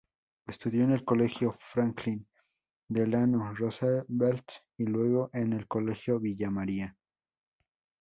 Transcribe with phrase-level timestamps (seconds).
[0.47, 2.27] Estudió en el Colegio Franklin
[2.87, 6.97] Delano Roosevelt y luego en el Colegio Villa María.